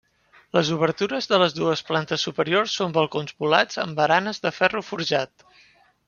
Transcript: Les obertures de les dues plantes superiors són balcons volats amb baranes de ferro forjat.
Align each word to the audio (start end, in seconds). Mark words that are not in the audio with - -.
Les 0.57 0.69
obertures 0.75 1.27
de 1.33 1.37
les 1.41 1.51
dues 1.57 1.83
plantes 1.89 2.23
superiors 2.27 2.77
són 2.79 2.95
balcons 2.95 3.35
volats 3.43 3.81
amb 3.83 3.99
baranes 4.03 4.41
de 4.47 4.53
ferro 4.61 4.83
forjat. 4.89 5.45